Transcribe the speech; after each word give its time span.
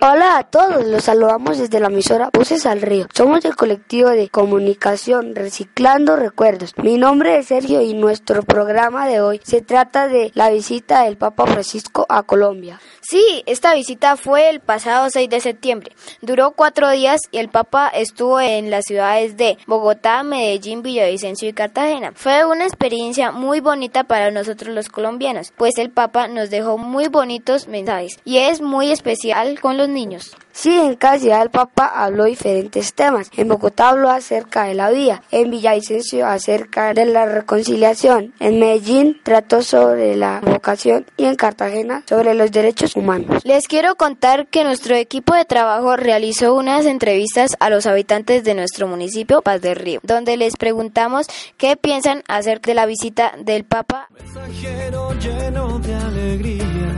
Hola 0.00 0.38
a 0.38 0.44
todos, 0.44 0.86
los 0.86 1.02
saludamos 1.02 1.58
desde 1.58 1.80
la 1.80 1.88
emisora 1.88 2.30
Voces 2.32 2.66
al 2.66 2.82
Río. 2.82 3.08
Somos 3.12 3.44
el 3.44 3.56
colectivo 3.56 4.10
de 4.10 4.28
comunicación 4.28 5.34
Reciclando 5.34 6.14
Recuerdos. 6.14 6.72
Mi 6.76 6.96
nombre 6.98 7.36
es 7.36 7.48
Sergio 7.48 7.82
y 7.82 7.94
nuestro 7.94 8.44
programa 8.44 9.08
de 9.08 9.20
hoy 9.20 9.40
se 9.42 9.60
trata 9.60 10.06
de 10.06 10.30
la 10.34 10.50
visita 10.50 11.02
del 11.02 11.16
Papa 11.16 11.46
Francisco 11.46 12.06
a 12.08 12.22
Colombia. 12.22 12.80
Sí, 13.00 13.42
esta 13.46 13.74
visita 13.74 14.16
fue 14.16 14.50
el 14.50 14.60
pasado 14.60 15.08
6 15.10 15.30
de 15.30 15.40
septiembre. 15.40 15.96
Duró 16.20 16.52
cuatro 16.52 16.90
días 16.90 17.22
y 17.32 17.38
el 17.38 17.48
Papa 17.48 17.88
estuvo 17.88 18.38
en 18.38 18.70
las 18.70 18.84
ciudades 18.84 19.36
de 19.36 19.58
Bogotá, 19.66 20.22
Medellín, 20.22 20.82
Villavicencio 20.82 21.48
y 21.48 21.54
Cartagena. 21.54 22.12
Fue 22.14 22.44
una 22.44 22.66
experiencia 22.66 23.32
muy 23.32 23.58
bonita 23.58 24.04
para 24.04 24.30
nosotros 24.30 24.72
los 24.72 24.90
colombianos, 24.90 25.52
pues 25.56 25.76
el 25.78 25.90
Papa 25.90 26.28
nos 26.28 26.50
dejó 26.50 26.78
muy 26.78 27.08
bonitos 27.08 27.66
mensajes 27.66 28.20
y 28.24 28.38
es 28.38 28.60
muy 28.60 28.92
especial 28.92 29.58
con 29.58 29.76
los 29.76 29.87
niños. 29.88 30.36
Sí, 30.52 30.76
en 30.76 30.96
cada 30.96 31.20
ciudad 31.20 31.42
el 31.42 31.50
Papa 31.50 31.86
habló 31.86 32.24
diferentes 32.24 32.92
temas. 32.92 33.30
En 33.36 33.46
Bogotá 33.46 33.90
habló 33.90 34.10
acerca 34.10 34.64
de 34.64 34.74
la 34.74 34.90
vida, 34.90 35.22
en 35.30 35.52
Villavicencio 35.52 36.26
acerca 36.26 36.92
de 36.94 37.04
la 37.06 37.26
reconciliación, 37.26 38.34
en 38.40 38.58
Medellín 38.58 39.20
trató 39.22 39.62
sobre 39.62 40.16
la 40.16 40.40
vocación 40.40 41.06
y 41.16 41.26
en 41.26 41.36
Cartagena 41.36 42.02
sobre 42.08 42.34
los 42.34 42.50
derechos 42.50 42.96
humanos. 42.96 43.44
Les 43.44 43.68
quiero 43.68 43.94
contar 43.94 44.48
que 44.48 44.64
nuestro 44.64 44.96
equipo 44.96 45.34
de 45.34 45.44
trabajo 45.44 45.96
realizó 45.96 46.54
unas 46.54 46.86
entrevistas 46.86 47.56
a 47.60 47.70
los 47.70 47.86
habitantes 47.86 48.42
de 48.42 48.54
nuestro 48.54 48.88
municipio, 48.88 49.42
Paz 49.42 49.60
del 49.60 49.76
Río, 49.76 50.00
donde 50.02 50.36
les 50.36 50.56
preguntamos 50.56 51.26
qué 51.56 51.76
piensan 51.76 52.24
acerca 52.26 52.72
de 52.72 52.74
la 52.74 52.86
visita 52.86 53.32
del 53.38 53.64
Papa. 53.64 54.08
Mensajero 54.10 55.12
lleno 55.20 55.78
de 55.78 55.94
alegría 55.94 56.88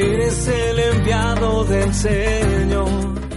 Eres 0.00 0.48
el 0.48 0.78
enviado 0.78 1.62
del 1.64 1.92
Señor. 1.92 2.88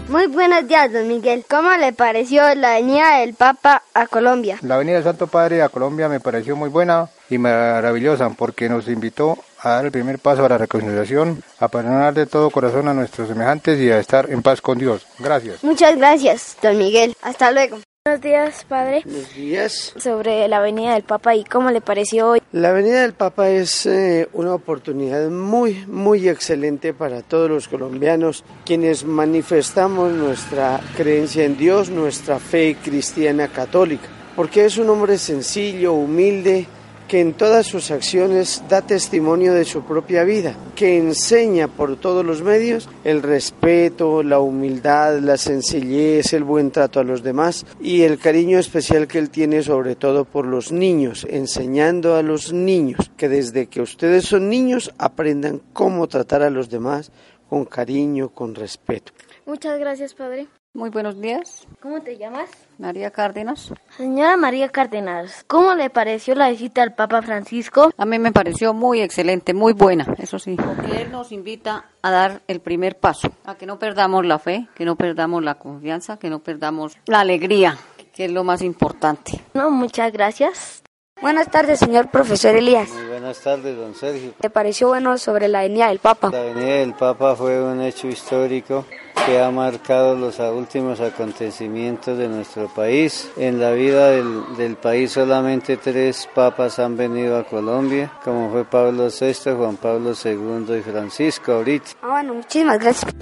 Muy 0.08 0.28
buenos 0.28 0.66
días, 0.66 0.94
don 0.94 1.10
Miguel. 1.10 1.44
¿Cómo 1.50 1.70
le 1.76 1.92
pareció 1.92 2.56
la 2.56 2.76
venida 2.76 3.18
del 3.18 3.34
Papa 3.34 3.84
a 3.94 4.08
Colombia? 4.08 4.60
La 4.62 4.78
venida 4.78 4.96
del 4.96 5.04
Santo 5.04 5.28
Padre 5.28 5.62
a 5.62 5.68
Colombia 5.68 6.08
me 6.08 6.22
pareció 6.22 6.56
muy 6.56 6.70
buena 6.70 7.10
y 7.30 7.38
maravillosa 7.38 8.30
porque 8.30 8.70
nos 8.70 8.88
invitó 8.88 9.40
a 9.60 9.72
dar 9.72 9.86
el 9.86 9.92
primer 9.92 10.20
paso 10.20 10.46
a 10.46 10.50
la 10.50 10.58
reconciliación, 10.58 11.44
a 11.60 11.68
perdonar 11.68 12.14
de 12.14 12.28
todo 12.28 12.50
corazón 12.50 12.88
a 12.88 12.94
nuestros 12.94 13.28
semejantes 13.28 13.78
y 13.82 13.92
a 13.92 14.00
estar 14.00 14.30
en 14.30 14.42
paz 14.42 14.62
con 14.62 14.78
Dios. 14.78 15.06
Gracias. 15.20 15.66
Muchas 15.66 15.98
gracias, 15.98 16.56
don 16.62 16.78
Miguel. 16.78 17.14
Hasta 17.22 17.52
luego. 17.52 17.80
Buenos 18.06 18.22
días, 18.22 18.66
padre. 18.68 19.02
Buenos 19.06 19.34
días. 19.34 19.94
Sobre 19.98 20.46
la 20.50 20.60
venida 20.60 20.94
del 20.94 21.04
Papa 21.04 21.36
y 21.36 21.46
cómo 21.46 21.72
le 21.72 21.80
pareció 21.80 22.32
hoy. 22.32 22.42
La 22.52 22.74
venida 22.74 23.02
del 23.02 23.14
Papa 23.14 23.50
es 23.50 23.86
eh, 23.86 24.28
una 24.34 24.54
oportunidad 24.54 25.30
muy, 25.30 25.86
muy 25.88 26.28
excelente 26.28 26.94
para 26.94 27.22
todos 27.22 27.50
los 27.50 27.70
colombianos, 27.70 28.44
quienes 28.66 29.06
manifestamos 29.06 30.12
nuestra 30.12 30.82
creencia 30.98 31.46
en 31.46 31.56
Dios, 31.56 31.90
nuestra 31.90 32.40
fe 32.40 32.76
cristiana 32.84 33.48
católica, 33.48 34.10
porque 34.36 34.66
es 34.66 34.78
un 34.78 34.90
hombre 34.90 35.18
sencillo, 35.18 35.94
humilde, 35.94 36.68
que 37.14 37.22
en 37.22 37.36
todas 37.36 37.68
sus 37.68 37.92
acciones 37.92 38.64
da 38.68 38.82
testimonio 38.82 39.54
de 39.54 39.66
su 39.66 39.84
propia 39.84 40.24
vida, 40.24 40.56
que 40.76 40.98
enseña 40.98 41.68
por 41.68 41.96
todos 41.96 42.26
los 42.26 42.42
medios 42.42 42.90
el 43.04 43.22
respeto, 43.22 44.24
la 44.24 44.40
humildad, 44.40 45.20
la 45.20 45.38
sencillez, 45.38 46.34
el 46.34 46.44
buen 46.44 46.72
trato 46.72 47.00
a 47.00 47.04
los 47.04 47.22
demás 47.22 47.68
y 47.80 48.02
el 48.02 48.18
cariño 48.18 48.58
especial 48.58 49.08
que 49.08 49.20
él 49.20 49.30
tiene 49.30 49.62
sobre 49.62 49.96
todo 49.96 50.26
por 50.26 50.48
los 50.48 50.72
niños, 50.72 51.28
enseñando 51.30 52.16
a 52.16 52.24
los 52.24 52.52
niños 52.52 53.12
que 53.16 53.30
desde 53.30 53.68
que 53.68 53.84
ustedes 53.84 54.26
son 54.26 54.50
niños 54.50 54.92
aprendan 54.98 55.62
cómo 55.72 56.08
tratar 56.08 56.42
a 56.42 56.50
los 56.50 56.72
demás 56.72 57.12
con 57.48 57.66
cariño, 57.66 58.30
con 58.30 58.56
respeto. 58.56 59.14
Muchas 59.46 59.78
gracias, 59.78 60.16
padre. 60.16 60.48
Muy 60.76 60.90
buenos 60.90 61.22
días. 61.22 61.68
¿Cómo 61.84 62.02
te 62.02 62.18
llamas? 62.18 62.50
María 62.80 63.12
Cárdenas. 63.12 63.72
Señora 63.96 64.38
María 64.38 64.70
Cárdenas, 64.70 65.44
¿cómo 65.46 65.76
le 65.76 65.92
pareció 65.92 66.34
la 66.34 66.50
visita 66.50 66.82
al 66.82 66.96
Papa 66.96 67.22
Francisco? 67.22 67.92
A 67.96 68.06
mí 68.06 68.18
me 68.18 68.32
pareció 68.32 68.74
muy 68.74 69.00
excelente, 69.00 69.54
muy 69.54 69.74
buena, 69.74 70.16
eso 70.18 70.40
sí. 70.40 70.56
Porque 70.56 71.04
él 71.04 71.12
nos 71.12 71.32
invita 71.32 71.86
a 72.02 72.10
dar 72.10 72.42
el 72.48 72.60
primer 72.60 72.98
paso, 72.98 73.32
a 73.46 73.54
que 73.54 73.68
no 73.68 73.78
perdamos 73.78 74.26
la 74.26 74.40
fe, 74.40 74.68
que 74.74 74.84
no 74.84 74.96
perdamos 74.96 75.44
la 75.44 75.60
confianza, 75.60 76.18
que 76.18 76.32
no 76.32 76.40
perdamos 76.40 76.98
la 77.06 77.20
alegría, 77.20 77.78
que 78.12 78.26
es 78.26 78.32
lo 78.32 78.44
más 78.44 78.64
importante. 78.64 79.44
No, 79.54 79.70
muchas 79.70 80.12
gracias. 80.12 80.82
Buenas 81.22 81.52
tardes, 81.52 81.78
señor 81.78 82.10
profesor 82.10 82.56
Elías. 82.56 82.90
Muy 82.90 83.10
buenas 83.10 83.40
tardes, 83.42 83.78
don 83.78 83.94
Sergio. 83.94 84.34
¿Le 84.42 84.50
pareció 84.50 84.88
bueno 84.88 85.20
sobre 85.20 85.50
la 85.50 85.62
venida 85.62 85.90
del 85.90 86.00
Papa? 86.00 86.32
La 86.32 86.42
venida 86.42 86.78
del 86.78 86.96
Papa 86.96 87.36
fue 87.36 87.62
un 87.62 87.80
hecho 87.80 88.08
histórico 88.08 88.88
que 89.26 89.42
ha 89.42 89.52
marcado 89.52 90.16
los 90.16 90.40
últimos 90.40 91.00
acontecimientos 91.00 92.18
de 92.18 92.28
nuestro 92.28 92.68
país. 92.68 93.32
En 93.38 93.60
la 93.60 93.72
vida 93.72 94.10
del, 94.10 94.56
del, 94.58 94.76
país 94.76 95.12
solamente 95.12 95.78
tres 95.78 96.28
papas 96.34 96.80
han 96.80 96.98
venido 96.98 97.38
a 97.38 97.46
Colombia, 97.46 98.12
como 98.24 98.52
fue 98.52 98.66
Pablo 98.66 99.08
VI, 99.08 99.52
Juan 99.56 99.78
Pablo 99.78 100.14
II 100.24 100.78
y 100.78 100.82
Francisco 100.82 101.54
ahorita. 101.54 101.92
Ah, 102.02 102.10
bueno, 102.10 102.34
muchísimas 102.36 102.80
gracias. 102.80 103.14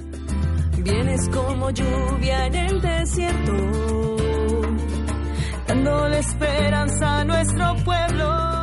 Vienes 0.78 1.30
como 1.30 1.70
lluvia 1.70 2.48
en 2.48 2.56
el 2.56 2.82
desierto, 2.82 4.18
dándole 5.68 6.20
esperanza 6.20 7.20
a 7.20 7.24
nuestro 7.24 7.76
pueblo. 7.86 8.61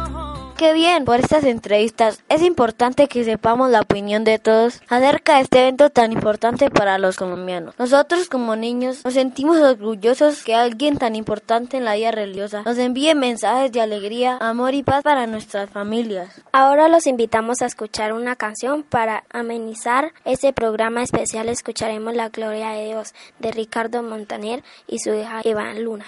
Qué 0.58 0.72
bien 0.72 1.04
por 1.04 1.20
estas 1.20 1.44
entrevistas. 1.44 2.20
Es 2.28 2.42
importante 2.42 3.06
que 3.06 3.22
sepamos 3.22 3.70
la 3.70 3.80
opinión 3.80 4.24
de 4.24 4.40
todos 4.40 4.82
acerca 4.88 5.36
de 5.36 5.42
este 5.42 5.60
evento 5.60 5.88
tan 5.90 6.10
importante 6.10 6.68
para 6.68 6.98
los 6.98 7.16
colombianos. 7.16 7.76
Nosotros 7.78 8.28
como 8.28 8.56
niños 8.56 9.04
nos 9.04 9.14
sentimos 9.14 9.58
orgullosos 9.58 10.42
que 10.42 10.56
alguien 10.56 10.98
tan 10.98 11.14
importante 11.14 11.76
en 11.76 11.84
la 11.84 11.94
vida 11.94 12.10
religiosa 12.10 12.64
nos 12.64 12.76
envíe 12.76 13.14
mensajes 13.14 13.70
de 13.70 13.80
alegría, 13.80 14.36
amor 14.40 14.74
y 14.74 14.82
paz 14.82 15.04
para 15.04 15.28
nuestras 15.28 15.70
familias. 15.70 16.42
Ahora 16.50 16.88
los 16.88 17.06
invitamos 17.06 17.62
a 17.62 17.66
escuchar 17.66 18.12
una 18.12 18.34
canción 18.34 18.82
para 18.82 19.22
amenizar 19.30 20.12
este 20.24 20.52
programa 20.52 21.04
especial. 21.04 21.48
Escucharemos 21.48 22.16
La 22.16 22.30
Gloria 22.30 22.70
de 22.70 22.86
Dios 22.86 23.14
de 23.38 23.52
Ricardo 23.52 24.02
Montaner 24.02 24.64
y 24.88 24.98
su 24.98 25.14
hija 25.14 25.40
Iván 25.44 25.84
Luna. 25.84 26.06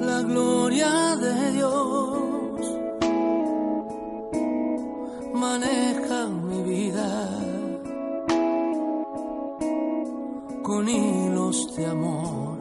La 0.00 0.22
gloria 0.22 1.16
de 1.16 1.52
Dios 1.52 2.15
maneja 5.36 6.26
mi 6.28 6.62
vida 6.62 7.28
con 10.62 10.88
hilos 10.88 11.76
de 11.76 11.86
amor 11.86 12.56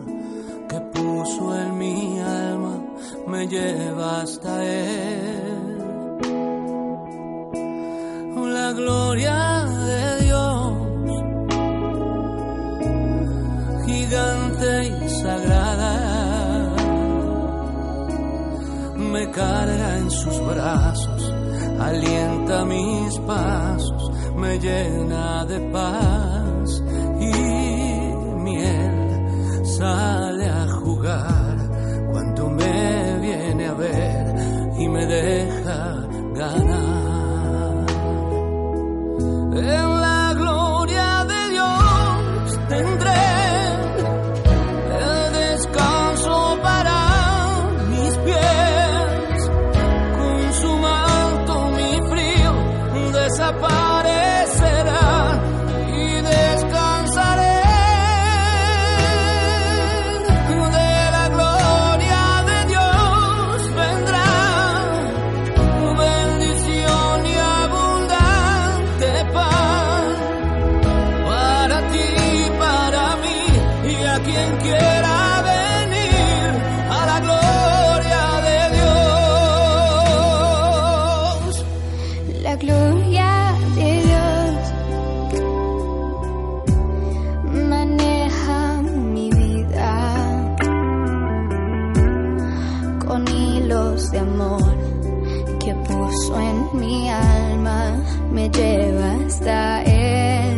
que 0.69 0.79
puso 0.93 1.43
en 1.57 1.77
mi 1.77 2.19
alma, 2.19 2.75
me 3.27 3.47
lleva 3.47 4.21
hasta 4.21 4.63
él. 4.63 5.61
La 8.57 8.71
gloria 8.73 9.65
de 9.89 10.23
Dios, 10.25 10.73
gigante 13.85 14.71
y 15.05 15.09
sagrada, 15.09 15.93
me 18.95 19.29
carga 19.31 19.97
en 19.99 20.09
sus 20.09 20.37
brazos 20.47 21.14
alienta 21.79 22.65
mis 22.65 23.19
pasos, 23.19 24.11
me 24.35 24.59
llena 24.59 25.45
de 25.45 25.59
paz 25.71 26.83
y 27.19 27.31
miel 28.43 29.65
sale 29.65 30.47
a 30.47 30.67
jugar 30.67 31.57
cuando 32.11 32.49
me 32.49 33.19
viene 33.19 33.67
a 33.67 33.73
ver 33.73 34.35
y 34.77 34.87
me 34.87 35.05
deja 35.05 36.07
ganar. 36.33 36.74
la 82.55 82.61
gloria 82.61 83.55
de 83.75 84.01
Dios 84.07 84.55
maneja 87.69 88.81
mi 88.81 89.29
vida 89.31 90.55
con 93.05 93.27
hilos 93.27 94.11
de 94.11 94.19
amor 94.19 94.77
que 95.59 95.73
puso 95.73 96.39
en 96.39 96.79
mi 96.79 97.09
alma, 97.09 97.97
me 98.31 98.49
lleva 98.49 99.15
hasta 99.25 99.83
Él. 99.83 100.54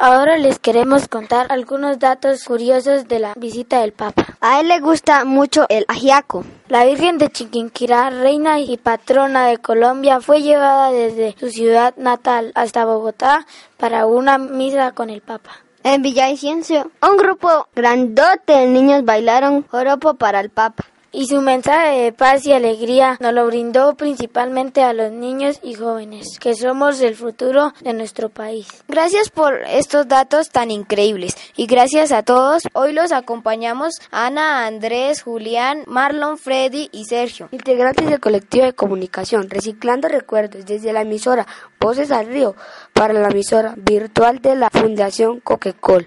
Ahora 0.00 0.38
les 0.38 0.60
queremos 0.60 1.08
contar 1.08 1.48
algunos 1.50 1.98
datos 1.98 2.44
curiosos 2.44 3.08
de 3.08 3.18
la 3.18 3.34
visita 3.34 3.80
del 3.80 3.90
Papa. 3.90 4.26
A 4.40 4.60
él 4.60 4.68
le 4.68 4.78
gusta 4.78 5.24
mucho 5.24 5.66
el 5.68 5.84
ajiaco. 5.88 6.44
La 6.68 6.84
Virgen 6.84 7.18
de 7.18 7.28
Chiquinquirá, 7.30 8.08
reina 8.10 8.60
y 8.60 8.76
patrona 8.76 9.48
de 9.48 9.58
Colombia, 9.58 10.20
fue 10.20 10.40
llevada 10.40 10.92
desde 10.92 11.34
su 11.40 11.50
ciudad 11.50 11.96
natal 11.96 12.52
hasta 12.54 12.84
Bogotá 12.84 13.44
para 13.76 14.06
una 14.06 14.38
misa 14.38 14.92
con 14.92 15.10
el 15.10 15.20
Papa. 15.20 15.50
En 15.82 16.02
Villavicencio, 16.02 16.92
un 17.02 17.16
grupo 17.16 17.66
grandote 17.74 18.52
de 18.52 18.66
niños 18.66 19.04
bailaron 19.04 19.66
joropo 19.66 20.14
para 20.14 20.38
el 20.38 20.50
Papa. 20.50 20.84
Y 21.18 21.26
su 21.26 21.42
mensaje 21.42 21.98
de 21.98 22.12
paz 22.12 22.46
y 22.46 22.52
alegría 22.52 23.16
nos 23.18 23.32
lo 23.32 23.44
brindó 23.44 23.96
principalmente 23.96 24.84
a 24.84 24.92
los 24.92 25.10
niños 25.10 25.58
y 25.64 25.74
jóvenes, 25.74 26.38
que 26.38 26.54
somos 26.54 27.00
el 27.00 27.16
futuro 27.16 27.74
de 27.80 27.92
nuestro 27.92 28.28
país. 28.28 28.68
Gracias 28.86 29.28
por 29.28 29.64
estos 29.66 30.06
datos 30.06 30.50
tan 30.50 30.70
increíbles 30.70 31.36
y 31.56 31.66
gracias 31.66 32.12
a 32.12 32.22
todos. 32.22 32.62
Hoy 32.72 32.92
los 32.92 33.10
acompañamos 33.10 33.94
Ana, 34.12 34.64
Andrés, 34.64 35.22
Julián, 35.22 35.82
Marlon, 35.88 36.38
Freddy 36.38 36.88
y 36.92 37.06
Sergio. 37.06 37.48
Integrantes 37.50 38.08
del 38.08 38.20
colectivo 38.20 38.66
de 38.66 38.74
comunicación, 38.74 39.50
reciclando 39.50 40.06
recuerdos 40.06 40.66
desde 40.66 40.92
la 40.92 41.00
emisora 41.00 41.48
Voces 41.80 42.12
al 42.12 42.28
Río 42.28 42.54
para 42.92 43.12
la 43.12 43.26
emisora 43.26 43.74
virtual 43.76 44.38
de 44.38 44.54
la 44.54 44.70
Fundación 44.70 45.40
Coca-Cola. 45.40 46.06